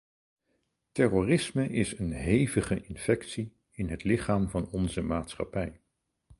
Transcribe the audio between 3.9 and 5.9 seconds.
lichaam van onze maatschappij.